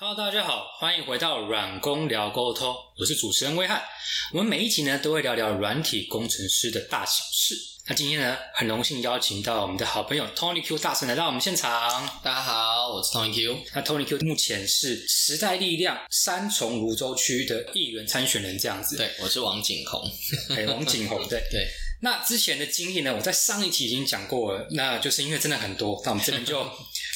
[0.00, 3.82] Hello，大家好，欢迎回到软工聊沟通，我是主持人威汉。
[4.32, 7.56] 我们每一集呢都会聊聊软体工程师的大小事。
[7.88, 12.08] 那今天呢，很荣幸邀请到我们的好朋友 Tony Q 大神来到我们现场。
[12.22, 13.58] 大家好，我是 Tony Q。
[13.74, 18.96] 那 Tony Q 目前是时代力量三重泸州区的议员参选人，这样子。
[18.96, 20.08] 对，我是王景宏。
[20.50, 21.66] 哎，王景宏，对 对。
[22.00, 26.64] 那之前的经历呢，我在上一期已经讲过了，那就是因为真的很多，那我们这边就。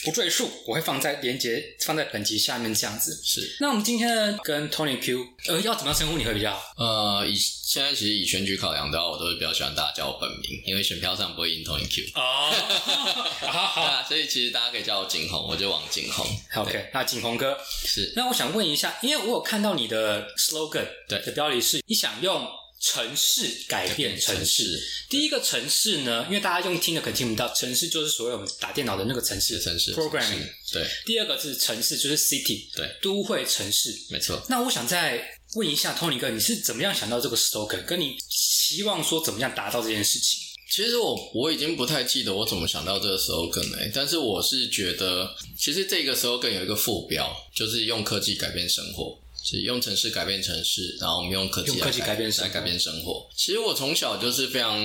[0.04, 3.20] 不赘述，我会放在连接放在本集下面这样子。
[3.24, 6.74] 是，那我们今天呢，跟 Tony Q，呃，要怎么样称呼你会比较好？
[6.76, 12.04] 呃，以现在其实以选举考量的话，我都是比较喜欢大家叫我本名，因为选票上不会印 Tony Q。
[12.14, 12.50] 哦，
[13.46, 16.26] 好，好，所以其实大家可以叫我景宏，我就王景宏。
[16.56, 17.56] OK，那景宏哥
[17.86, 18.12] 是。
[18.16, 22.46] 那我想问一下，因为我有看到你的 slogan，对的标题是你想用。
[22.82, 30.48] 城市改变城市，第一个城市呢，因为大家用听的可能听不到，城市就是所有我们打电脑的那个城市城市 programming。
[30.72, 34.44] 对，第二个是城市，就是 city，对，都会城市，没错。
[34.48, 37.84] 那我想再问一下 Tony 哥，你是怎么样想到这个 slogan？
[37.84, 40.40] 跟你希望说怎么样达到这件事情？
[40.68, 49.21] 其实我我已经不太记得我怎么想到这个 slogan 了，但是我是觉得，其实这个 slogan 有一个副标，就是用科技改变生活。
[49.44, 53.28] 是用城市改变城市，然后我们用科技来改变来改变生活。
[53.36, 54.78] 其实我从小就是非常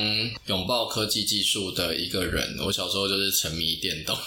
[0.48, 2.58] 拥抱科技技术的一个人。
[2.66, 4.18] 我小时候就是沉迷电动，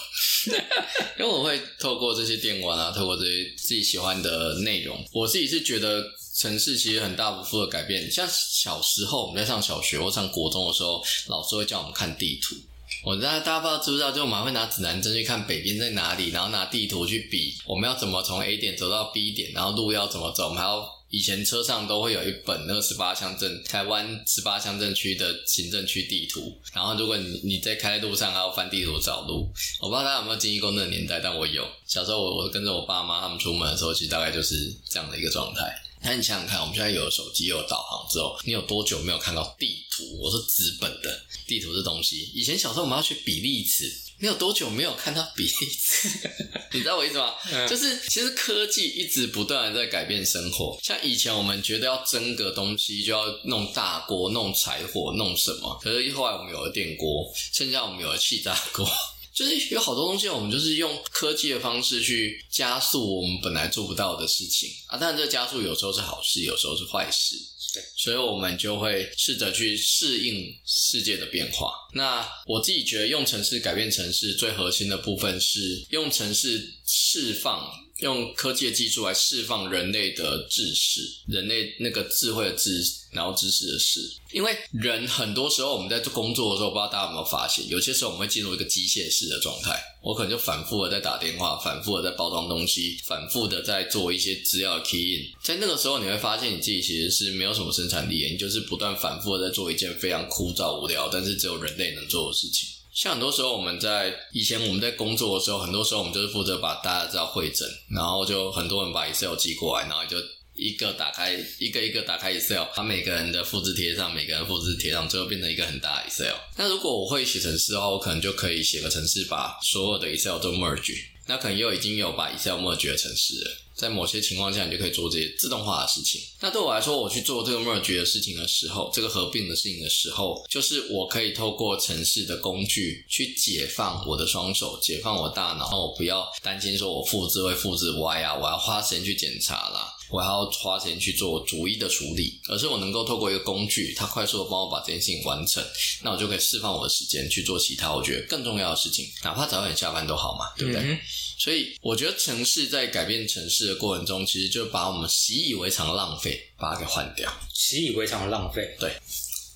[1.18, 6.04] 因为我会透过这些电玩啊，透过这些自己喜欢的内容，我自己是觉得
[6.38, 8.10] 城市其实很大幅度的改变。
[8.10, 12.54] 像小时候我们在上小学或上国中的时候，老师会叫我们看地图。
[13.02, 20.48] 我大家大家不知道，就我们会拿指南针去看北边在哪里，然后拿地图去比我们要怎么从 A 点走到 B 点，然后路要怎么走。
[20.48, 29.50] 我们还要以前车上都会有一本那个十八乡镇台湾十八乡镇区的行政区地图，然后如果你你在开路上还要翻地图找路。
[29.80, 31.66] 我不知道大家有没有经历过那个年代，但我有。
[31.86, 34.54] 小时候我我跟着我爸妈他们出门的时候，其实大概就是
[34.88, 35.62] 这样的一个状态。
[36.02, 40.18] 那你想想看，我们现在有了手机，有了导航之后，你有多久没有看到地图？
[40.18, 46.08] 我是纸本的地图这东西，以前小时候我们要学比例尺，你有多久没有看到比例尺？
[46.72, 47.34] 你知道我意思吗？
[47.68, 50.78] 就是其实科技一直不断的在改变生活。
[50.82, 58.88] 像以前我们觉得要蒸个东西，就要弄大锅、弄柴火、弄什么，可是后来我们有了电锅，现在我们有了气炸锅。
[59.34, 64.98] 就是有好多东西，我们就是用科技的方式去加速我们本来做不到的事情啊。
[65.00, 67.36] 但这加速有时候是好事，有时候是坏事。
[67.72, 71.70] 对，所以我们就会试着去适应世界的变化。
[71.94, 77.70] 那我自己觉得，用城市改变城市最核心的部分是用城市释放。
[78.00, 84.00] 用科技的技术来释放人类的知识，人类那个智慧的知，然后知识的事。
[84.32, 89.78] 因为人很多时候我们在做工作的时候，不知道大家有没有发现，有些时候我们会进入一个机械式的状态。
[90.02, 95.26] 我可能就反复的在打电话，反复的在包装东西，反复的在做一些资料的 key in。
[95.42, 102.68] 在那个时候，你会发现你自己其实是没有什么生产力，你就是不断反复的在做一件非常枯燥无聊，但是只有人类能做的事情。
[102.92, 110.16] 像很多时候我们在以前我们在工作的时候，很多时候我们就是负责把大家资料会诊，然后就很多人把 Excel 寄过来，然后就
[110.54, 116.34] 一个打开一个一个打开 Excel，把每个人的复制贴上，每个人复制贴上，最后变成一个很大的 Excel。
[116.56, 120.96] 那如果我会写程式的话，我可能就可以写个程式，把所有的 Excel 都 merge，
[121.30, 123.50] 那可能又已经有把 Excel merge 的城市了。
[123.76, 126.20] 在某些情况下，你就可以做这些自动化的事情。
[126.40, 145.64] 那对我来说，我去做这个 merge 的事情的时候，这个合并的事情的时候，就是我可以透过城市的工具去解放我的双手，解放我大脑，我不要担心说我复制会复制歪啊，我要花时间去检查啦，我要花时间去做逐一的处理，而是我能够透过一个工具，它快速的帮我把这件事情完成，
[146.02, 150.98] 那我就可以释放我的时间去做其他我觉得更重要的事情，哪怕早点下班都好嘛，对不对？
[151.38, 157.32] 所以我觉得城市在改变城市的过程中，其实就把我们习以为常的浪费把它给换掉。
[157.54, 158.92] 习以为常的浪费，对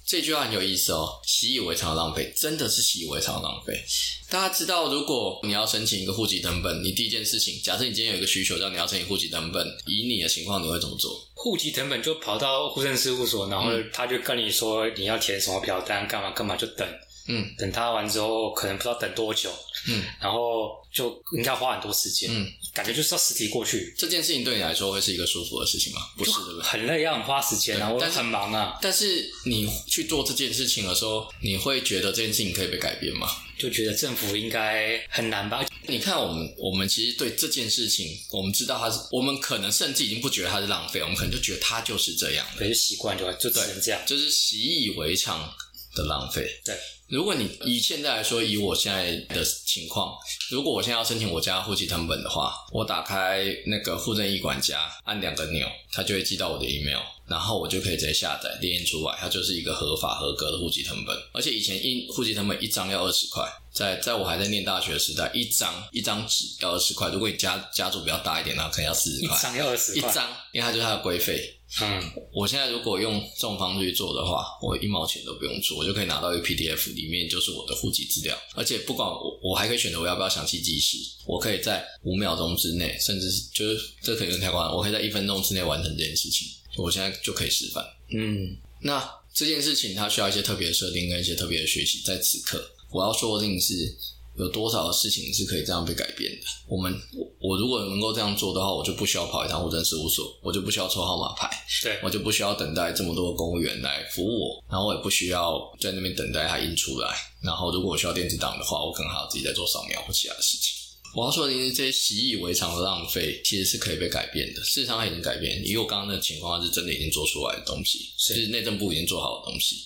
[0.06, 1.08] 这句话很有意思哦。
[1.26, 3.82] 习以为常的浪费，真的是习以为常的浪费。
[4.28, 11.26] 大家知道，如果你要申请一个户籍登本，你第一件事情，假设你今天有一个需求，叫你要申请户籍登本，以你的情况，你会怎么做？
[11.34, 16.86] 户籍登本就跑到户政事务所，然后他就跟你说你要填什么表单，干嘛干嘛，就等。
[17.26, 19.50] 嗯，等他完之后，可能不知道等多久。
[19.86, 22.30] 嗯，然后就应该花很多时间。
[22.32, 23.94] 嗯，感觉就是要实体过去。
[23.98, 26.00] 这件事情对你来说会是一个舒服的事情吗？
[26.16, 26.62] 不是，对不对？
[26.62, 28.78] 很累，要很花时间啊，我很忙啊。
[28.80, 33.28] 但是你去做这件事情的时候，你会觉得这件事情可以被改变吗？
[33.58, 35.64] 就觉得政府应该很难吧？
[35.86, 45.52] 你看，我们我们其实对这件事情，我们知道它是，我们可能甚至已经不觉得它是浪费，我们可能就觉得它就是这样，可是习惯就就只能这样，就是习以为常。
[45.96, 46.44] 的浪费。
[46.64, 46.76] 对，
[47.14, 50.18] 如果你以现在来说，以我现在的情况，
[50.50, 61.16] 如果我现在要申请我家户籍成本的话，我打开那个户政一管家，按两个钮，它就会寄到我的 email，然后我就可以直接下载列印出来，它就是一个合法合格的户籍成本。
[61.32, 67.10] 而且以前印户籍成本一张要二十块，在在我还在念大学的时代，一张一张纸要二十块。
[67.10, 69.38] 如果你家家族比较大一点，那可能要四十块。
[69.38, 71.60] 一张要二十块，一张，因为它就是它的规费。
[71.82, 87.84] 嗯，我现在如果用这种方式去做的话，我一毛钱都不用做，我就可以拿到一个 PDF，里面就是我的户籍资料，而且不管我，我还可以选择我要不要详细记时，我可以在五秒钟之内，甚至是就是这可能太夸张，我可以在一分钟之内完成这件事情，我现在就可以示范。
[88.16, 93.96] 嗯，那这件事情它需要一些特别的设定跟一些特别的学习，在此刻我要说的是。
[94.36, 96.46] 有多少的事情是可以这样被改变的？
[96.68, 101.48] 我们我我如果能够这样做的话，我就不需要跑一趟户政事务所，我就不需要抽号码牌，
[101.82, 107.14] 对我就不需要等待这么多的公务员来服务我，然后我也不需要在那边等待它印出来。
[107.42, 110.74] 然后如果我需要电子档的话，我可能还要自己再做扫描或其他的事情。
[111.14, 114.60] 我要说的是，这些习以为常的浪费其实是可以被改变的。
[114.64, 115.62] 事实上，它已经改变。
[115.64, 119.76] 以我刚刚的情况，是真的已经做出来的东西，是内政部已经做好的东西，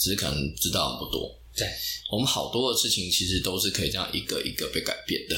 [0.00, 1.37] 只是可能知道很不多。
[1.58, 1.68] 对，
[2.12, 5.36] 我们好多的事情其实都是可以这样一个一个被改变的。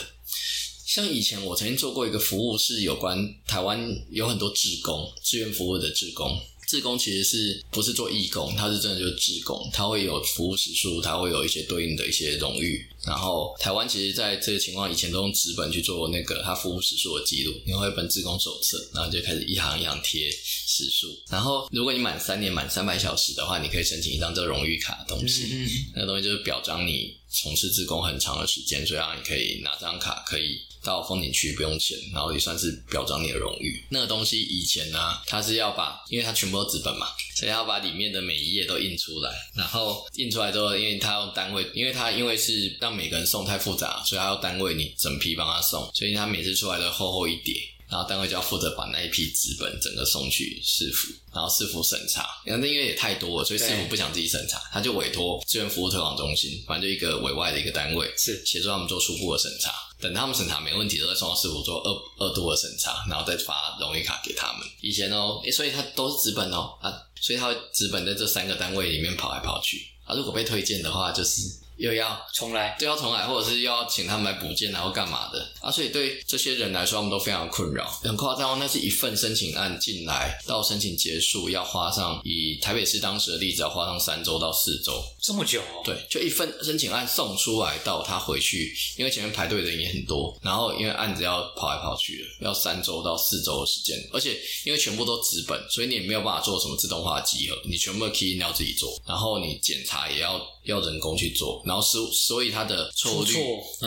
[0.87, 3.81] 像以前我曾经做过一个服务，是有关台湾
[4.11, 6.39] 有很多志工、志愿服务的志工。
[6.71, 8.55] 志工其实是不是做义工？
[8.55, 12.87] 他是真的就是志工，他会有服务时数，他会有一些对应的一些荣誉。
[13.05, 21.09] 然后台湾其实在这个情况以前都用纸本去做那个他服务时数的记录，你会一本志工手册，然后就开始一行一行贴时数。
[21.29, 25.49] 然后如果你满三年满三百小时的话，你可以申请一张这个荣誉卡的东西，
[25.93, 30.61] 那个东西就是表彰你从事志工很长的时间，所以让你可以拿这张卡可以。
[30.83, 33.85] 到风景区不用钱，然后也算是表彰你的荣誉。
[33.91, 39.31] 那个东西以前呢，它是要把，因为它全部都纸本嘛，所以要把里面的每一页都印出来。
[39.55, 47.55] 然后印出来之后，因为它要单位，因为它因为是让每个人送太复杂，所以他要单位你整批帮他送，所以他每次出来都厚厚一叠。
[47.91, 52.29] 然后单位就要负责把那一批资本整个送去市府，然后市府审查。
[52.47, 59.73] 那因为也太多了，所以市府不想自己审查，他就委托志愿服务推广中心，反正就一个委外的一个单位，是协助他们做初步的审查。
[60.01, 64.67] 等他们审查没问题，都会送到市府做二二度的审查，然后再发荣誉卡给他们。
[64.81, 66.91] 以前哦，所以他都是资本哦啊，
[67.21, 70.15] 所以他会纸本在这三个单位里面跑来跑去啊。
[70.15, 71.43] 如果被推荐的话，就是。
[71.81, 75.71] 又要重来，又要重来，或者是又要请他们来补件，然后干嘛的啊？
[75.71, 78.59] 所以对这些人来说，他们都非常困扰，很夸张。
[78.59, 85.63] 那是一份申请案进来到申请结束，要花上以台北市当时的例子，要花上三周到四周，这么久？
[85.83, 100.39] 对，就一份申请案送出来到他回去，因为前面排队的人也很多，然后因为案子要跑来跑去的，要三周到四周的时间，而且因为全部都纸本，所以你也没有办法做什么自动化集合，你全部 key 要自己做，然后你检查也要。
[100.65, 103.39] 要人工去做，然后所所以它的错误率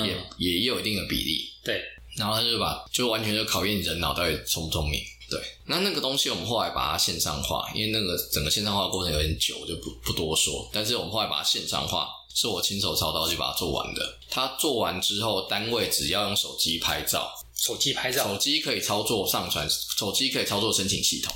[0.06, 1.44] 也也也有一定的比例。
[1.66, 1.82] 对，
[2.16, 5.02] 然后他就把就完全就考验人脑袋聪不聪明。
[5.30, 10.70] 对，那那个东西我们后来把它线上化，因为那个整个线上化过程有点久，就不不多说。
[10.72, 14.18] 但是我们后来把它线上化，是我亲手操刀去把它做完的。
[14.30, 21.34] 它做完之后，单位只要用手机拍照，手机拍照，手机可以操作上传，手机可以操作申请系统，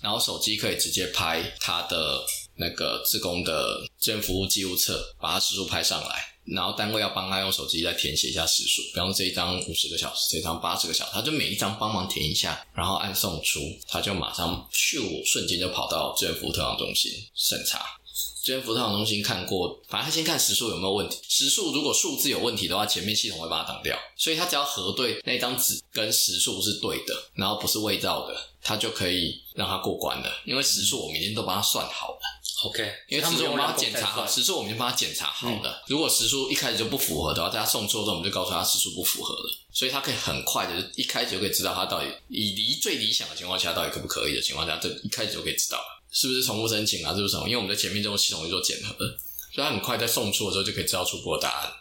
[0.00, 2.24] 然后手机可以直接拍它的。
[2.56, 17.84] 那个自工的志愿服务记录册，把它时数拍上来，然后单位要帮他用手机再填写一下时数，比方说这一张五十个小时，这张八十个小时，他就每一张帮忙填一下，然后按送出，他就马上咻，瞬间就跑到志愿服务特长中心审查。
[18.44, 32.20] 志愿服务特长中心看过，反正他先看时数有没有问题，时数如果数字有问题的话，前面系统会把它挡掉，所以他只要核对那张纸跟时数是对的，然后不是伪造的，他就可以让他过关了，因为时数我明天都帮他算好了。
[32.64, 35.82] OK，因为时数我们帮他检查好，时数我们就帮他检查好了。
[35.88, 47.48] 如果时数一开始就不符合的话，大家送错之后，我们就告诉他时数不符合了，所以他可以很快的，一开始就可以知道他到底以离最理想的情况下，到底可不可以的情况下，这一开始就可以知道是不是重复申请啊，是不是什么？
[47.48, 48.96] 因为我们在前面这种系统去做检核，
[49.54, 51.72] 所以他很快在送错的时候就可以知道初步的答案。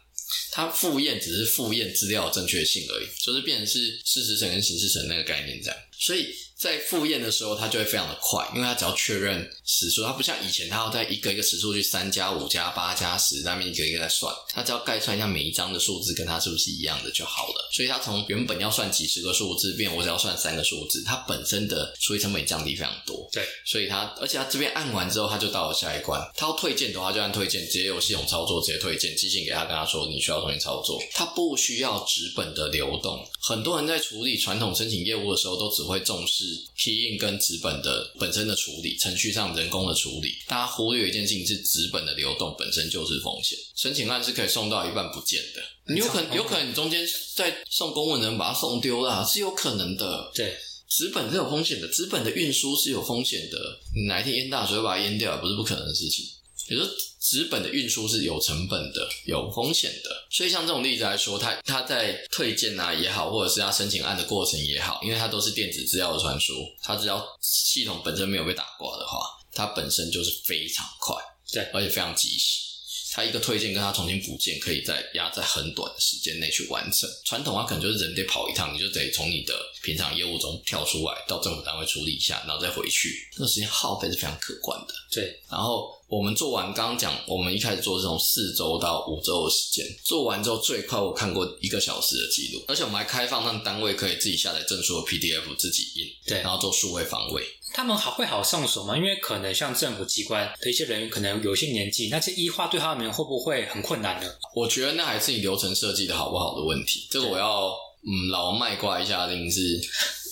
[0.53, 6.27] 他复验只是复验资料正确性而已，就是变成是事实层跟形式层那个概念这样，所以。
[6.61, 17.67] 在复验的时候，它就会非常的快，因为它只要确认时数，它不像以前，它要在一个一个时数去三加五加八加十，那边一个一个在算，它只要概算一下每一张的数字跟它是不是一样的就好了。
[17.73, 23.27] 所以它从原本要算几十个数字，变我只要算三个数字，它本身的处理成本降低非常多。
[23.31, 26.21] 对，所以它而且它这边按完之后，它就到了下一关。
[26.35, 33.27] 它要退件的话，就按退件，直接由系统操作直接退件，寄信给他，跟他说你需要重新操作，它不需要纸本的流动。
[33.41, 36.43] 很多人在处理传统申请业务的时候，都只会重视
[36.77, 40.35] 批印跟纸本的本身的处理，程序上人工的处理。
[40.47, 45.61] 大家忽略一件事情是纸本的流动本身就是风险，申请案是可以送到一半不见的。
[45.93, 47.05] 你有可能有可能你中间
[47.35, 50.31] 在送公文的人把它送丢了，是有可能的。
[50.33, 50.55] 对，
[50.87, 53.57] 纸本是有风险的，纸本的运输是有风险的。
[53.95, 56.25] 你哪一天淹大水把它淹掉，不是不可能的事情。
[56.67, 56.83] 也就
[57.19, 60.09] 纸本的运输是有成本的、有风险的。
[60.29, 69.19] 所以像这种例子来说，它它在退件啊也好，或者是它申请案的过程也好，因为它都是电子资料的传输，它只要系统本身没有被打挂的话，
[69.53, 71.15] 它本身就是非常快，
[71.51, 72.70] 对，而且非常及时。
[73.13, 77.09] 他一个推荐跟他重新补件，可以在压在很短的时间内去完成。
[77.25, 79.53] 传统啊，可能就是人得跑一趟，你就得从你的
[79.83, 84.93] 平常业务中跳出来，到政府单位处理一下，然后再回去，那个时间耗费是非常可观的。
[85.11, 97.43] 对，然后我们做完，刚刚讲，我们一开始做这种四周到五周的时间，做完之后最快我看过一个小时的记录，而且我们还开放让单位可以自己下载证书的 PDF 自己印，对，然后做数位防伪。
[97.73, 98.95] 他们好会好上手吗？
[98.97, 104.29] 因为可能像政府机关的一些人员，可能有些年纪，那些医化对他们会不会很困难呢？
[104.55, 107.07] 我觉得那还是你流程设计的好不好的问题。
[107.09, 107.69] 这个我要
[108.03, 109.79] 嗯，老王卖瓜一下，定是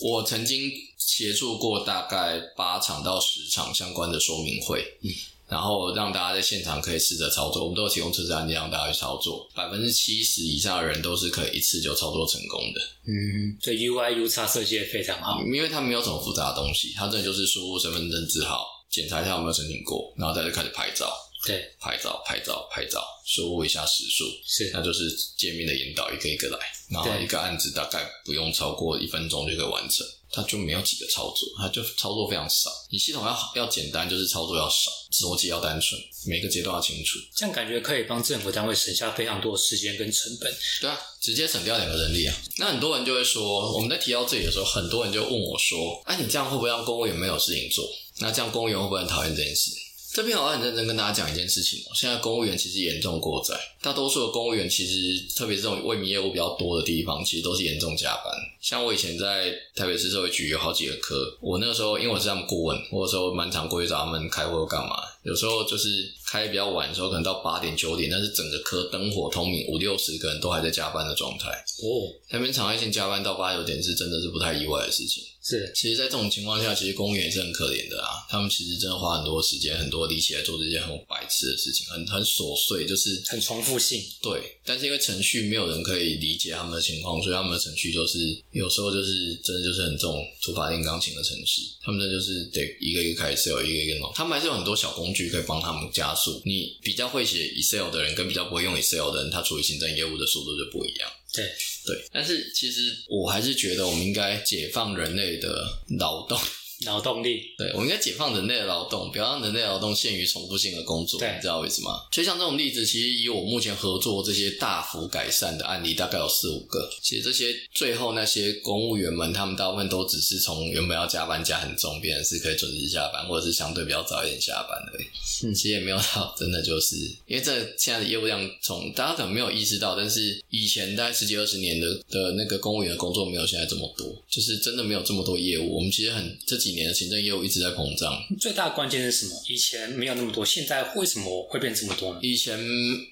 [0.03, 4.81] 我曾经协助过大概八场到十场相关的说明会。
[5.03, 5.09] 嗯。
[5.49, 12.81] 然后让大家在现场可以试着操作，我们都有提供测试案件让大家去操作，百分之七十以上的人都是可以一次就操作成功的。
[13.07, 21.11] 嗯，这 UI U 叉设计的非常好，因为它没有什么复杂的东西，它这就是输入身份证字号，检查一下有没有申请过，然后再就开始拍照。
[21.45, 26.59] 对，拍照拍照拍照，输入一下时数，是，那就是界面的引导，一个一个来，
[26.91, 30.05] 然后一个案子大概不用超过一分钟就可以完成。
[30.31, 32.69] 它就没有几个操作，它就操作非常少。
[32.89, 37.17] 你系统要要简单，就是操作要少，逻辑要单纯，每个阶段要清楚。
[37.35, 40.53] 这样感觉可以帮政府单位省下非常多的时间跟成本。
[40.81, 42.35] 对啊，直接省掉两个人力啊。
[42.57, 47.89] 那很多人就会说，我们在提到这里的时候，很多人就问我说：“哎，你这样会不会让公务员没有事情做？
[48.19, 49.71] 那这样公务员会不会很讨厌这件事？”
[50.19, 58.25] 这边我要很认真跟大家讲一件事情哦，现在公务员其实严重过载，大多数的公务员其实，特别是这种为民业务比较多的地方，其实都是严重加班。
[58.59, 71.49] 像我以前在台北市社会局有好几个科，我那个时候因为我是他们顾问，我有时候蛮常过去找他们开会或干嘛，有时候就是开比较晚的时候，可能到八点九点，但是整个科灯火通明，五六十个人都还在加班的状态。
[71.49, 75.23] 哦，那边常态性加班到八九点是真的是不太意外的事情。
[75.41, 78.27] 是，其实，在这种情况下，其实公务员也是很可怜的啊。
[78.29, 83.99] 他们其实真的花很多时间、很多力气来做这些很白痴的事情，很很琐碎，就是很重复性。
[84.21, 88.19] 对，但是因为程序没有人可以理解他们的情况，所以他们的程序就是
[88.51, 91.61] 有时候就是真的就是很重土法炼钢琴的程序。
[91.81, 94.11] 他们这就是得一个一个开 Excel，一个一个弄。
[94.13, 96.41] 他们还是有很多小工具可以帮他们加速。
[96.45, 101.09] 你比较会写 Excel 的人，跟比较不会用 Excel 的人，他处理行政业务的速度就不一样。
[101.31, 101.45] 对
[101.85, 105.67] 对，但是其实我还是觉得我们应该解放人类的
[105.99, 106.39] 劳动。
[106.85, 112.07] 劳动力，对，我们应该解放人类的劳动，不要让人类劳动限于重复性的工作，对你知道为什么？
[112.13, 116.89] 所以像这种例子，其实以我目前合作这些大幅改善的案例，大概有四五个。
[117.01, 125.03] 其实这些最后那些公务员们，他们大部分都只是从原本要加班加很重，变成是可以准时下班，或者是相对比较早一点下班的。
[125.43, 126.95] 嗯，其实也没有到真的就是，
[127.27, 135.75] 因为这现在的业务量从大家可能没有意识到，但是以前大概十几二十年的的那个公务员的工作没有现在这么多，就是真的没有这么多业务。
[135.75, 136.68] 我们其实很这几。
[136.69, 139.41] 几年的行政业务一直在膨胀，最大的关键是什么？
[139.47, 142.19] 以前没有那么多，现在为什么会变这么多呢？
[142.21, 142.59] 以前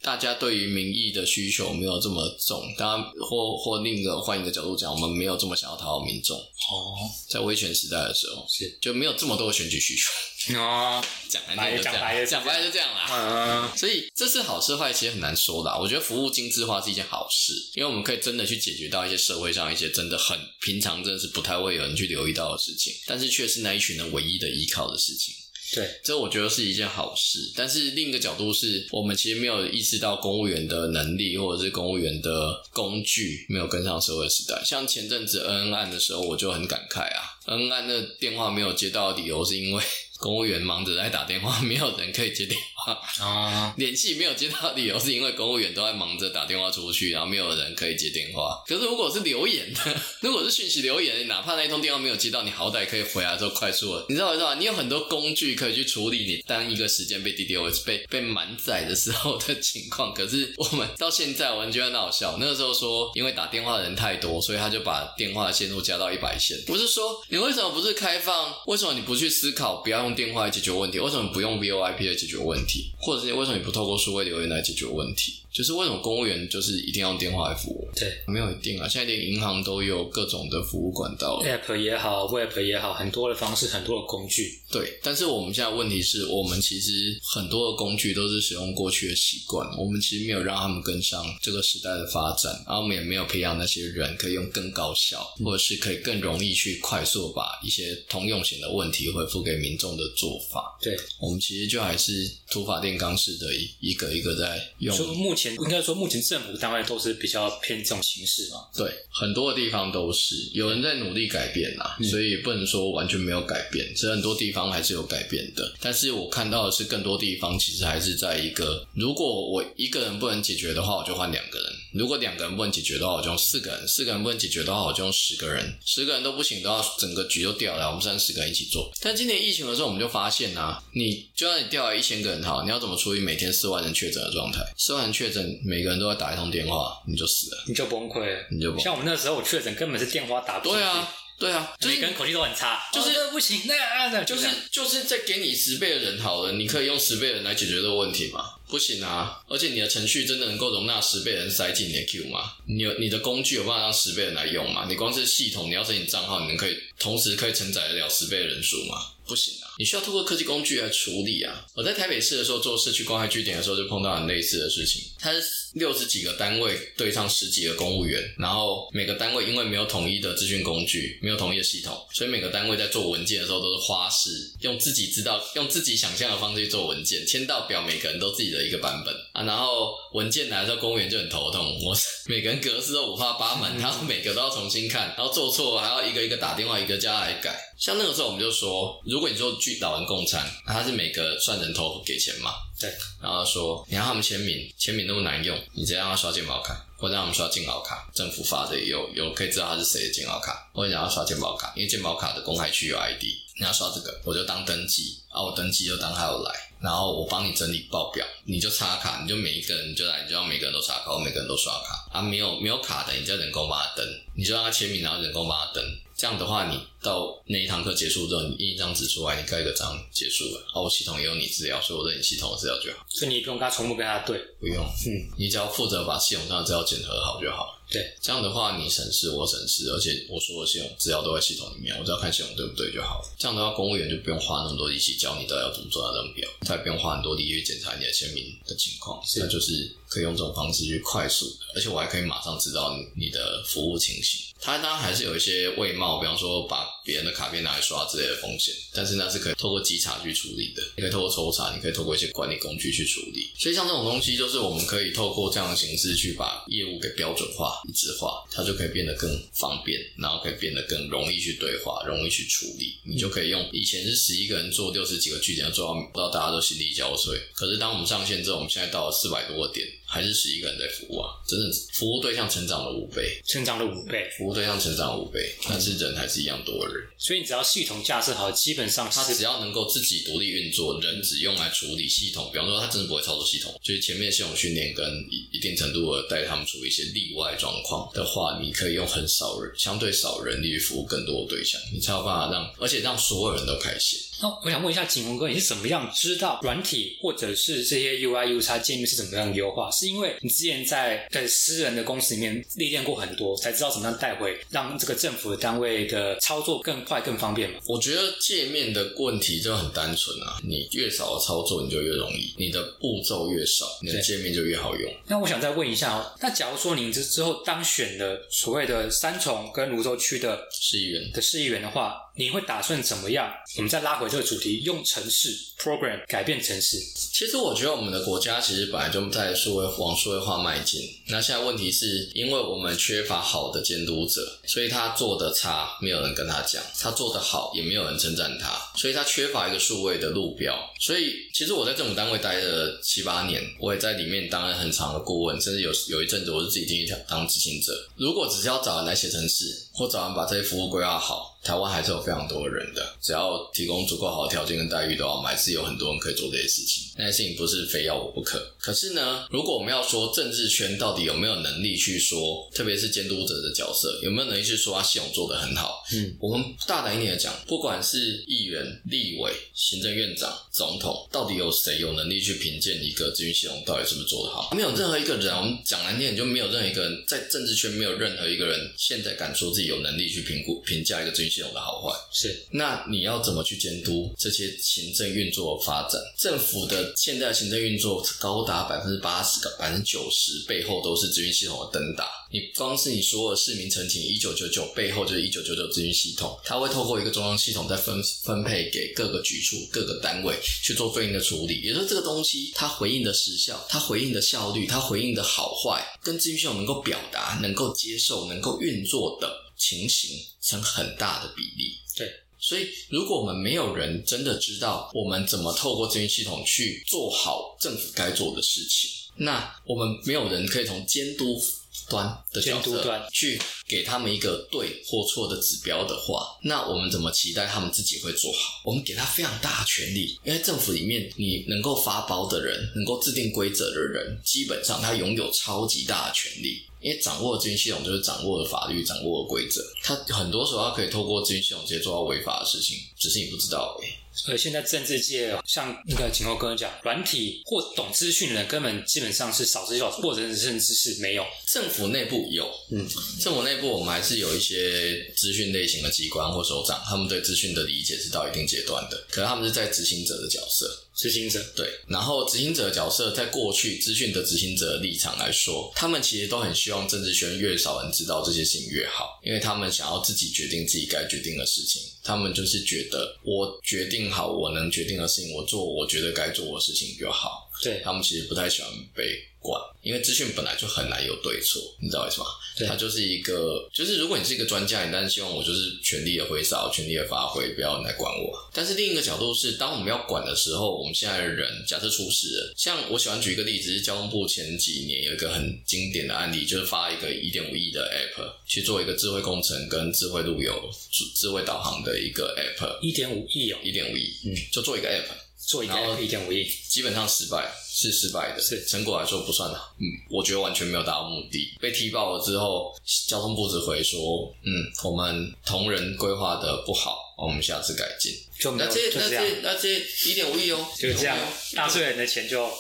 [0.04, 6.38] 大家对于民意的需求没有这么重，当然或或另一个换一个角度讲，我们没有这么想要讨好民众。
[6.38, 10.60] 哦，在威权时代的时候，是就没有这么多的选举需求。
[10.60, 11.96] 哦， 讲白就这样，
[12.26, 13.70] 讲白就这样啦。
[13.72, 15.72] 嗯，所以这是好是坏，其实很难说的。
[15.80, 25.34] 我觉得服务精致化是一件好事，因为我们可以真的去解决到一些社会上一些真的很平常，真的是不太会有人去留意到的事情，但是却是那一群人唯一的依靠的事情。
[25.76, 27.52] 对，这我觉得是一件好事。
[27.54, 34.62] 但是另一个角度是，我们其实没有意识到公务员的能力，或者是公务员的工具没有跟上社会时代。
[34.66, 39.84] 像前阵子恩恩案的时候，我就很感慨啊，恩恩案的电话没有接到，理由是因为。
[40.20, 43.74] 公务员忙着在打电话，没有人可以接电话哦。
[43.78, 48.62] 联系没有接到理由是因为公务员都在忙着打电话出去，然后没有人可以接电话。
[48.68, 49.80] 可是如果是留言的，
[50.22, 54.06] 如果是讯息留言，哪怕那一通电话没有接到，你好歹可以回来之后快速了。
[54.10, 60.14] 你知道知道你有很多工具可以去处理你当一个时间被 DDoS 被被满载的时候的情况。
[60.16, 62.38] 可是我们到现在，我觉得很好笑。
[62.40, 66.58] 那个时候说，因为打电话的人太多，所以他就把电话线路加到一百线。
[66.66, 68.52] 不是说你你为什么不是开放？
[68.66, 71.00] 为什么你不去思考不要用电话来解决问题？
[71.00, 72.92] 为什么不用 VoIP 来解决问题？
[72.98, 75.34] 或者是为什么你不透过数位留言来解决问题？
[75.52, 77.90] 就是为什么公务员就是一定要用电话来服务？
[77.96, 78.88] 对，没有一定啊。
[78.88, 84.60] 现在连银行都有各种的服务管道，App 也好，Web 也好，很多的方式，很多的工具。
[84.72, 100.78] 对，但是我们现在问题是我们其实很多的工具都是使用过去的习惯，我们其实没有让他们跟上这个时代的发展，然后我们也没有培养那些人可以用更高效，或者是可以更容易去快速把一些通用型的问题回复给民众的做法。
[100.80, 102.12] 对，我们其实就还是
[102.52, 104.96] 土法炼钢式的一一个一个在用。
[104.96, 106.22] 说目前应该说目前。
[106.28, 108.68] 政府单位都是比较偏这种形式嘛？
[108.76, 115.74] 对，很多的地方都是有人在努力改变啦，所以不能说完全没有改变，其实很多地方还是有改变的。
[115.80, 121.67] 但是我看到的是，更多地方其实还是在一个，如果我一个人不能解决的话，我就换两个人；
[121.98, 128.92] 如果两个人不能解决的话，我就用四个人；四个人不能解决的话，我就用十个人；十个人都不行，的话整个局就掉了，我们三十个人一起做。
[129.02, 134.60] 但今年疫情的时候，我们就发现啊，你就算你掉了一千个人好，你要怎么处理每天四万人确诊的状态？
[134.78, 136.78] 四万人确诊，每个人都要打一通电话。
[137.08, 148.54] 你就死了，你就崩溃了，你就崩像我们那时候，我确诊根本是电话打不对啊，对啊，每个人口气都很差，就是不行那样的，就是就是在给你十倍的人好了，你可以用十倍的人来解决这个问题吗？
[148.70, 149.42] 不行啊！
[149.48, 152.52] 而且你的程序真的能够容纳十倍人塞进你的 Q 吗？
[152.66, 154.86] 你有你的工具有办法让十倍人来用吗？
[154.90, 159.14] 你光是系统，你要申请账号，你能可以同时可以承载得了十倍的人数吗？
[159.28, 159.76] 不行啊！
[159.78, 161.66] 你需要通过科技工具来处理啊！
[161.76, 165.04] 我在台北市的时候做社区关怀据点的时候，就碰到很类似的事情。
[165.20, 165.42] 它是
[165.74, 174.30] 六十几个单位对上十几个公务员，然后每个单位因为没有统一的资讯工具，没有统一的系统，所以每个单位在做文件的时候都是花式
[174.62, 179.44] 用自己知道、用自己想象的方式去做文件，签到表每个人都自己的一个版本啊。
[179.44, 181.94] 然后文件来的时候，公务员就很头痛，我
[182.28, 187.56] 每个人格式都五花八门， 然后每个都要重新看，然后做错还要一个一个打电话，一个家来改。
[187.78, 192.54] 像那个时候，我们就说，如果你说去老人共餐，他是每个算人头给钱嘛？
[192.80, 192.90] 对。
[193.22, 203.24] 然后说，你让他们签名，签名那么难用，你直接让他刷健保卡，或者让他们刷健保卡，政府发的有有可以知道他是谁的健保卡，或者让他刷健保卡，因为健保卡的公开区有 ID，
[203.60, 215.84] 你要刷这个，我就当登记，啊，我登记就当他有来，然后我帮你整理报表，你就插卡，你就每一个人就来，你就让每个人都插卡，我每个人都刷卡，啊，没有没有卡的，你再人工帮他登，你就让他签名，然后人工帮他登。
[216.18, 220.66] 这样的话，你到那一堂课结束之后，你印一张纸出来，你盖个章结束了。
[220.74, 223.06] 哦，我系统也有你资料，所以我认你系统的资料就好。
[223.10, 224.84] 所以你不用跟他重复跟他对，不用。
[224.84, 227.76] 嗯，你只要负责把系统上的资料整合好就好。
[227.90, 233.36] 对，这样的话你省事我省事，而且我说的系统资料都在系统里面，我只要看系统对不对就好了。
[233.40, 239.24] 这样的话，公务员就不用花那么多力气教你到底要怎么做那张表，他也不用花很多力气去检查你的签名的情况。
[239.38, 244.42] 那就是可以用这种方式去快速，而且我还可以马上知道你的服务情形。
[244.60, 250.84] 它当然还是有一些外貌，比方说把别人的卡片拿来刷之类的风险，但是那是可以透过稽查去处理的。
[250.98, 253.50] 你可以透过抽查，你可以透过一些管理工具去处理。
[253.58, 262.98] 所以像这种东西，就是我们可以透过这样的形式去把业务给标准化、一致化，它就可以变得更方便，然后可以变得更容易去对话、容易去处理。
[263.06, 267.40] 你就可以用以前是十一个人做六十几个据点，做到不知道大家都心力交瘁。
[267.54, 269.88] 可是当我们上线之后，我们现在到了四百多个点。
[270.08, 277.06] 还是十一个人在服务啊，真的服务对象成长了五倍，成长了五倍，服务对象成长五倍，但是人还是一样多的人。
[277.18, 282.50] 所以你只要系统架设好，基本上他只要能够自己独立运作，人只用来处理系统。
[282.54, 294.18] 比方说，他真的不会操作系统，所以前面系统训练跟一一定程度的带他们处理一些例外状况的话，你可以用很少人、相对少人力去服务更多的对象，你才有办法让，而且让所有人都开心。
[294.42, 299.90] 那我想问一下景宏哥，你是怎么样知道软体或者是这些 UI、U 叉界面是怎么样优化？
[299.92, 307.80] 是因为你之前在在私人的公司里面历练过很多，才知道怎么样带回，让这个政府的单位的操作更快、更方便吗？
[307.88, 315.12] 我觉得界面的问题就很单纯啊，你越少的操作，你就越容易，你的步骤越少，你的界面就越好用。
[315.28, 323.52] 那我想再问一下哦，那假如说您之之后当选的所谓的三重跟泸州区的市议员的市议员的话，你会打算怎么样？
[323.78, 327.00] 我们再拉回这个主题，用城市 program 改变城市。
[327.34, 331.02] 其实我觉得我们的国家其实本来就在数位往数位化迈进。
[331.30, 338.70] 那现在问题是因为我们缺乏好的监督者，所以他做的差，没有人跟他讲；他做的好，也没有人称赞他。
[338.96, 340.78] 所以他缺乏一个数位的路标。
[341.00, 347.94] 所以其实我在政府单位待了七八年，我也在里面当了很长的顾问，甚至有有一阵子我是自己进去当执行者。
[348.16, 351.56] 如果只是要找人来写程式，或找人把这些服务规划好。
[351.68, 357.04] 台湾还是有非常多的人的，只要提供足够好的条件跟待遇的话，我们还是有很多人可以做这些事情。
[357.18, 358.58] 那些事情不是非要我不可。
[358.80, 366.06] 可是呢，如果我们要说政治圈到底有没有能力去说，特别是监督者的角色有没有能力去说他系统做得很好？
[366.14, 374.74] 嗯，我们大胆一点的讲，不管是议员、立委、行政院长、总统，到底有谁有能力去评鉴一个咨询系统到底是不是做得好？
[374.74, 382.16] 没有任何一个人，我们讲难听点，就没有任何一个人在政治圈没有任何一个人现在敢说自己有能力去评估、评价一个咨询系统的好坏。
[382.32, 386.22] 是，那你要怎么去监督这些行政运作发展？
[386.38, 392.28] 政府的现在行政运作高达百分之八十、百分之九十，背后都是咨询系统的灯打。
[392.50, 401.82] 你光是你说的市民陈情一九九九，背后就是一九九九咨询系统，它会透过一个中央系统再分分配给各个局处、各个单位去做对应的处理。
[401.82, 411.98] 也就是这个东西，它回应的时效、它回应的效率、它回应的好坏，跟咨询系统能够表达、能够接受、能够运作的情形成很大的比例。
[412.16, 421.62] 对，所以如果我们没有人真的知道我们怎么透过资讯系统去做好政府该做的事情，那我们没有人可以从监督。
[422.10, 428.82] 端的角色去给他们一个对或错的指标的话，那我们怎么期待他们自己会做好？
[428.86, 444.10] 我们给他非常大的权利，因为政府里面你能够发包的人，能够制定规则的人，基本上他拥有超级大的权利，因为掌握资讯系统就是掌握了法律，掌握了规则，他很多时候他可以透过资讯系统直接做到违法的事情，只是你不知道而已。
[444.48, 451.46] 而现在政治界，像那个景后哥你讲，软体或懂资讯的人，根本基本上是少之又少，或者甚至是没有。
[451.66, 453.08] 政府内部有，嗯，
[453.42, 461.04] 政府内部我们还是有一些资讯类型的机关或首长，他们对资讯的理解是到一定阶段的，可是他们是在执行者的角色。
[461.18, 472.04] 执行者对，然后执行者角色，在过去资讯的执行者立场来说，他们其实都很希望政治圈越少人知道这些事情越好，因为他们想要自己决定自己该决定的事情。
[472.28, 477.67] 他们就是觉得，我决定好我能决定的事情，我做我觉得该做的事情就好。
[477.82, 479.42] 对他们其实不太喜欢被。
[479.60, 482.46] 管，因为资讯本来就很难有对错，你知道为什么？
[482.78, 488.54] 对它就是一个，就是如果你是一个专家，你当然希望我就是全力的挥洒，全力的发挥，不要来管我。
[488.72, 500.90] 但是另一个角度是，当我们要管的时候，我们现在的人假设出事了，像我喜欢举一个例子，是交通部前几年有一个很经典的案例，就是发一个一点五亿的 app 去做一个智慧工程跟智慧路由、
[501.36, 505.26] 智慧导航的一个 app，一点五亿哦，一点五亿，嗯，就做一个 app，
[505.68, 507.72] 做一个 app 一点五亿，基本上失败。
[508.00, 509.96] 是失败的，是成果来说不算好。
[509.98, 511.74] 嗯，我觉得完全没有达到目的。
[511.82, 512.96] 被踢爆了之后，
[513.28, 514.72] 交通部只回说：“嗯，
[515.04, 520.00] 我们同仁规划的不好，我们下次改进。”就那这那这那这
[520.30, 521.36] 一点五亿哦，就这样，
[521.74, 522.72] 纳税人的钱就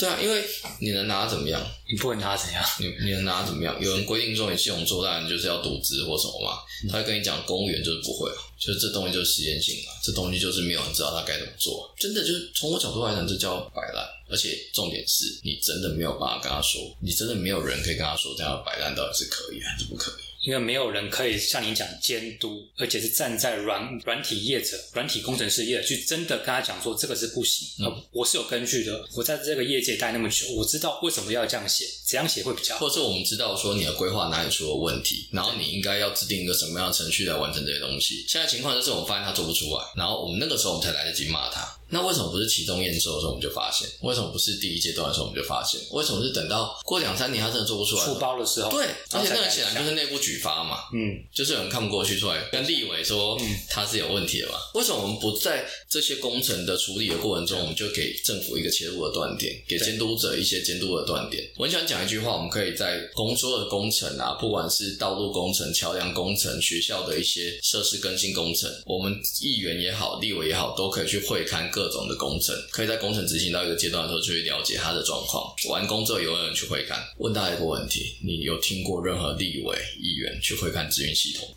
[0.00, 0.42] 对啊，因为
[0.80, 1.60] 你能拿他怎么样？
[1.86, 2.64] 你不能拿他怎样？
[2.80, 3.76] 你你能拿他怎么样？
[3.80, 6.58] 有人规定说你系统做大，你就是要独资或什么嘛？
[6.90, 11.94] 他会跟你讲，公务员就是不会，就是这东西就是实验性嘛，这东西就是没有人知道他该怎么做。
[11.98, 14.08] 真的就是从我角度来讲，这叫摆烂。
[14.30, 20.29] 而且重点是你真的没有办法跟他说，你真的没有人可以跟他说，这样摆烂到底是可以还是不可以？
[20.40, 27.68] 因为没有人可以像你讲监督，而且是站在软软体业者、软体工程师业去真的跟他讲说这个是不行。
[27.84, 29.06] 嗯，我是有根据的。
[29.14, 32.80] 我在这个业界待那么久，我知道为什么要这样写，怎样写会比较好。
[32.80, 38.24] 或者是我们知道说你的规划哪里出了问题，然后你应该要制定一个什么样的程序来完成这些东西。
[38.26, 41.76] 现在情况就是我们发现他做不出来，然后我们那个时候我们才来得及骂他。
[41.90, 43.88] 那为什么不是其中验收的时候我们就发现？
[44.02, 45.80] 为什么不是第一阶段的时候我们就发现？
[45.90, 48.04] 为什么是等到过两三年他真的做不出来？
[48.04, 48.70] 出包的时候。
[48.70, 50.78] 对，而且那个显然就是内部举发嘛。
[50.94, 51.20] 嗯。
[51.34, 54.54] 就是有人看不过去，出来跟立委说他是有问题的嘛？
[54.74, 61.42] 为什么我们不在这些工程的处理的过程中，我们就给政府一个切入的断点，给监督者一些监督的断点？
[61.56, 75.50] 我很想讲一句话，我们可以在工作的工程啊，不管是道路工程、桥梁工程、学校的一些设施更新工程，我们议员也好，立委也好，都可以去会看各各种的工程，可以在工程执行到一个阶段的时候，去了解它的状况。
[75.70, 77.02] 完工之后，有人去会看。
[77.16, 81.48] 问大家一个问题：你有听过任何立委、议员去会看资源系统？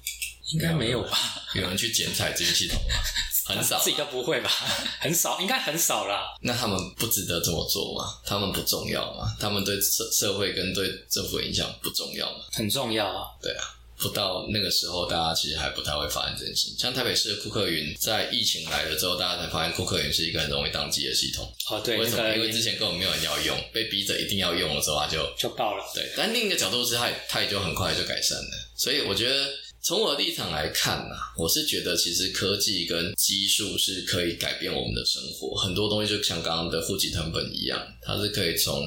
[0.53, 1.17] 应该没有吧？
[1.55, 2.95] 有人去剪彩资源系统吗？
[3.45, 4.49] 很少，自己都不会吧？
[5.01, 6.38] 很少，应该很少啦。
[6.41, 8.21] 那他们不值得这么做吗？
[8.25, 9.36] 他们不重要吗？
[9.41, 12.45] 他们对社社会跟对政府影响不重要吗？
[12.53, 13.27] 很重要啊！
[13.41, 13.65] 对啊。
[14.04, 16.78] 不到那个时候，大家其实还不太会发现这件事情。
[16.78, 21.50] 像台北市的库克云，在疫情来了之后，大家才发现库克云是一个很容易宕机的系统。
[21.72, 22.36] 哦，对，为什么？
[22.36, 25.84] 因为之前根本没有人要用，被逼着一定要用的时候，它就就爆了。
[25.96, 28.52] 对，但另一个角度是，它它也就很快就改善了。
[28.76, 29.50] 所以我觉得，
[29.82, 38.84] 从我的立场来看呐，我是觉得其实科技跟技术是可以改变我们的生活，很多东西就像刚刚的户籍成本一样，它是可以从。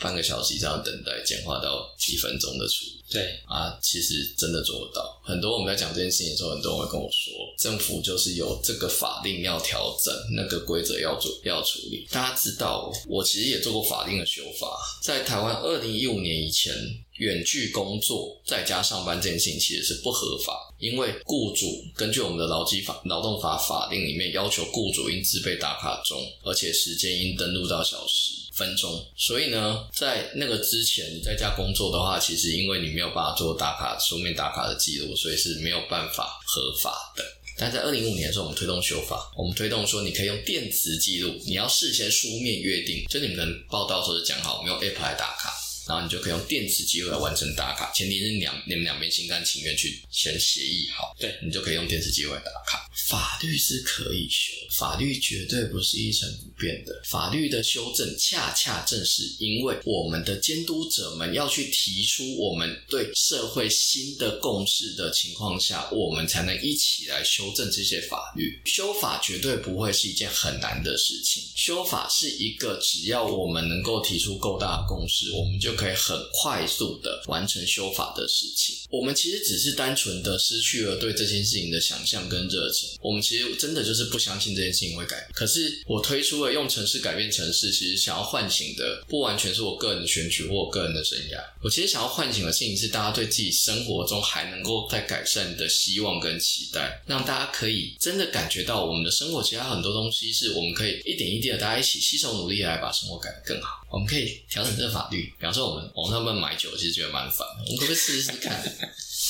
[0.00, 3.04] 半个小时这样等待，简化到几分钟的处理。
[3.10, 5.18] 对啊，其实真的做得到。
[5.24, 12.06] 很多我们在讲这件事情的时候，很多人会跟我说，政府就是有这个法令要调整，那个规则要做要处理。
[12.10, 16.72] 大家知道，我其实也做过法令的修法，在台湾二零一五年以前。
[17.18, 29.06] 远距工作在家上班这件事情其实是不合法，因为雇主根据我们的劳基法、劳动法法令里面要求，雇主应自备打卡钟，而且时间应登录到小时、分钟。
[29.16, 37.24] 所以呢，在那个之前你在家工作的话，其实因为你没有办法做打卡书面打卡的记录，所以是没有办法合法的。
[37.56, 45.67] 但在二零一五年的时候，我们推动修法，我们推动说你可以用电子记录，你要事先书面约定，就你们可能报道时候讲好，我们用 App 来打卡。
[45.88, 52.86] 然后你就可以用电子机会来完成打卡，前提是两你们两边心甘情愿去先协议好，对你就可以用电子机会来打卡。
[53.08, 56.92] 法律是可以修，法律绝对不是一成不变的。
[57.06, 68.60] 法律的修正恰恰正是因为我们的监督者们要去提出我们对社会新的共识的情况下，我们才能一起来修正这些法律。
[68.66, 75.77] 修法绝对不会是一件很难的事情，修法是一个只要我们能够提出够大的共识，我们就。
[75.78, 78.74] 可以很快速的完成修法的事情。
[78.90, 82.88] 我们其实只是单纯的失去了对这件事情的想象跟热忱。
[83.00, 85.28] 我们其实真的就是不相信这件事情会改。
[85.32, 91.38] 可是我推出了用城市改变城市，其实想要唤醒的不完全是我个人的选举或我个人的生涯。
[91.62, 103.86] 我其实想要唤醒的事情是大家对自己生活中还能够在改善的希望跟期待，让大家可以真的感觉到我们的生活其实很多东西是我们可以一点一滴的大家一起携手努力来把生活改得更好。
[103.90, 108.62] 我们可以调整这个法律，比方说我们网上面买酒，其实觉得蛮烦，我们可不可以试试看？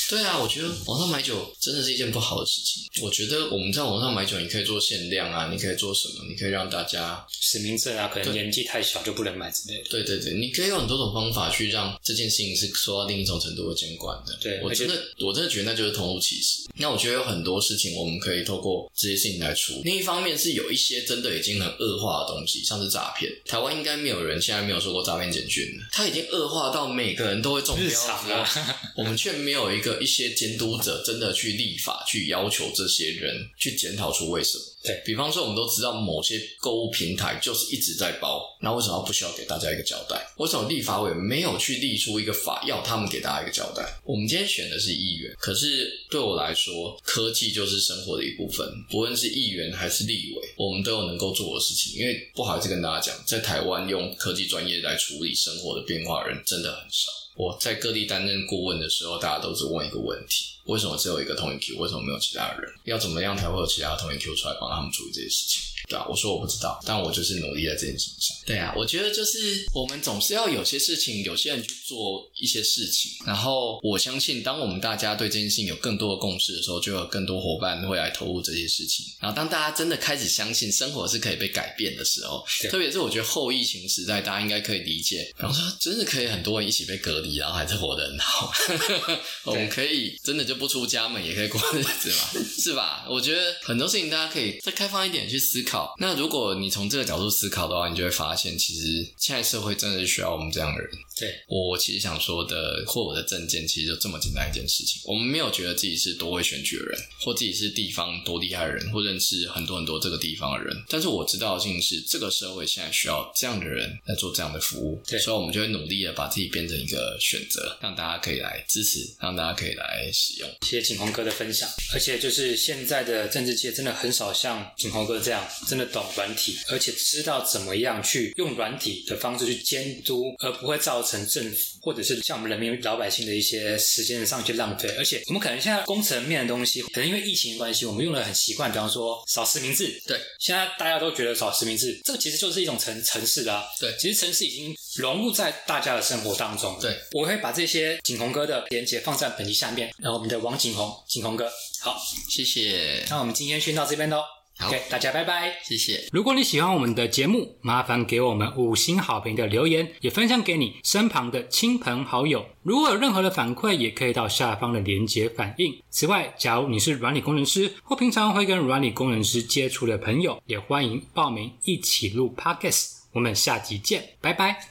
[0.09, 2.83] 对啊，我觉得网上买酒真的是一件不好的事情。
[3.03, 6.25] 我觉得我们在网上买酒，你可以做限量啊，你可以做什么？
[6.27, 9.88] 你可以让大家实名制啊，可能年纪太小就不能买之类的。
[9.90, 14.35] 对对对，你可以有很多种方法去让这件事情是受到另一种程度的监管的。
[14.40, 16.62] 对我真的，我真的觉得那就是同路歧视。
[16.77, 19.83] 那我觉得有很多事情我们可以透过这些事情来处理。
[19.85, 23.31] 另一方面是有一些真的已经很恶化的东西，像是诈骗。
[23.44, 28.49] 台湾应该没有人现在没有说过诈骗简讯的，它已经恶化到每个人都会中标了，
[28.97, 30.79] 我们却没有一个一些监督。
[30.79, 34.65] 者真的去立法去要求这些人去检讨出为什么？
[34.85, 40.25] 对比方说，我们都知道某些购物平台就是一直在包，那为什么不需要给大家一个交代？
[40.37, 43.83] 为什么立法委没有去立出一个法，要他们给大家一个交代？
[44.05, 51.99] 我们今天选的是议员，可是对我来说，科技就是生活的一部分，不论是议员还是立委，我们都有能够做的事情。
[52.01, 57.11] 因为不好意思跟大家讲，在台湾用科技专业来处理生活的变化人真的很少。
[57.38, 60.58] 我在各地担任顾问的时候，大家都是问一个问题。
[60.69, 61.79] 为什么只有一个通讯 Q？
[61.79, 62.71] 为什么没有其他人？
[62.85, 65.63] 要怎么样才会有其他通讯 Q 出来帮他们处理这些事情？
[65.89, 68.37] 对啊，我说我不知道，但我就是努力在这件事情上。
[68.45, 79.07] 对啊，我觉得就是我们总是要有些事情，有些人去做一些事情，然后我相信，当我们大家对这件事情有更多的共识的时候，就有更多伙伴会来投入这些事情。
[79.21, 88.53] 然后，当大家真的开始相信生活是可以被改变的时候，特别是我觉得后疫情时代，大家应该可以理解，然后说真的可以很多人一起被隔离，然后还是活得很好。
[89.45, 93.07] 我们可以真的就不出家门，也可以过日子嘛， 是吧？
[93.09, 95.94] 我觉得很多事情大家可以再开放一点去思考。
[95.99, 100.90] 那如果你从这个角度思考的话，你就会发现，其实现在社会真的是需要我们这样的人。
[101.16, 105.01] 对我其实想说的，或我的证件，其实就这么简单一件事情。
[105.05, 110.77] 我们没有觉得自己是多会选举的人，或自己是地方多厉害的人，或认识很多很多这个地方的人。
[110.88, 115.03] 但是我知道的事情是，这个社会现在需要这样的人来做这样的服务。
[115.09, 120.48] 对，所以我们就会努力的把自己变成一个选择，让大家可以来支持，让大家可以来使用。
[120.63, 121.69] 谢谢景宏哥的分享。
[121.93, 131.19] 而且就是现在的政治界真的很少像景宏哥这样，真的懂软体，而且知道怎么样去用软体的方式去监督，而不会造成。
[131.29, 140.01] 政府，或者是像我们人民老百姓的一些时间上去浪费，而且我们可能现在工程面的东西，可能因为疫情的关系，我们用的很习惯，比方说扫实名制。
[140.07, 143.65] 对，现在大家都觉得扫实名制，这个其实就是一种城城市啊。
[143.79, 146.79] 对，其实城市已经融入在大家的生活当中。
[146.81, 151.48] 对，我会把这些景洪哥的连接放在本集下面，然后我们的王景宏，景宏哥，
[151.81, 151.96] 好，
[152.29, 153.05] 谢谢。
[153.11, 154.22] 那我们今天先到这边喽。
[154.61, 156.09] OK，大家拜拜，谢谢。
[156.11, 162.44] 如果你喜欢我们的节目，麻烦给我们五星好评的留言，也分享给你身旁的亲朋好友。
[162.64, 165.81] 如果有任何的反馈，也可以到下方的连接反映。
[165.90, 172.94] 此外，假如你是软体工程师或平常会跟软体工程师接触的朋友，也欢迎报名一起录 Podcast。
[173.12, 174.70] 我们下集见，拜拜。